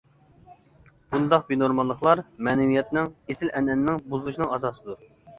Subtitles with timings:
[1.15, 5.05] بۇنداق بىنورماللىقلار مەنىۋىيەتنىڭ، ئېسىل ئەنئەنىنىڭ بۇزۇلۇشىنىڭ ئاساسىدۇر.